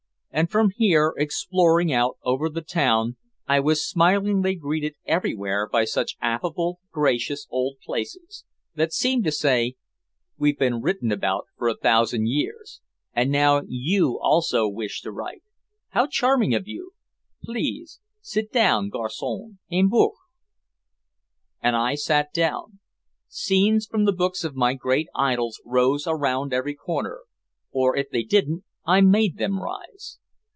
[0.33, 3.17] And from here exploring out over the town,
[3.49, 9.75] I was smilingly greeted everywhere by such affable gracious old places, that seemed to say:
[10.37, 12.79] "We've been written about for a thousand years,
[13.11, 15.43] and now you also wish to write.
[15.89, 16.91] How charming of you.
[17.43, 18.89] Please sit down.
[18.89, 20.13] Garçon, un bock."
[21.61, 22.79] And I sat down.
[23.27, 27.23] Scenes from the books of my great idols rose around every corner,
[27.71, 30.17] or if they didn't I made them rise.